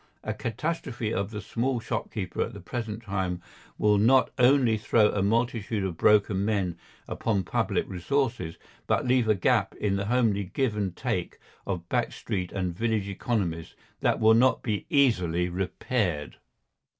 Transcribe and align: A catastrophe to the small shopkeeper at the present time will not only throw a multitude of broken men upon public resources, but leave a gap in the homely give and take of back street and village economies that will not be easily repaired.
A 0.23 0.33
catastrophe 0.33 1.11
to 1.11 1.23
the 1.25 1.41
small 1.41 1.79
shopkeeper 1.79 2.41
at 2.41 2.53
the 2.55 2.59
present 2.59 3.03
time 3.03 3.39
will 3.77 3.99
not 3.99 4.31
only 4.39 4.75
throw 4.75 5.11
a 5.11 5.21
multitude 5.21 5.83
of 5.83 5.95
broken 5.95 6.43
men 6.43 6.75
upon 7.07 7.43
public 7.43 7.87
resources, 7.87 8.57
but 8.87 9.05
leave 9.05 9.27
a 9.27 9.35
gap 9.35 9.75
in 9.75 9.97
the 9.97 10.05
homely 10.07 10.45
give 10.55 10.75
and 10.75 10.95
take 10.95 11.37
of 11.67 11.87
back 11.87 12.13
street 12.13 12.51
and 12.51 12.75
village 12.75 13.07
economies 13.09 13.75
that 13.99 14.19
will 14.19 14.33
not 14.33 14.63
be 14.63 14.87
easily 14.89 15.49
repaired. 15.49 16.37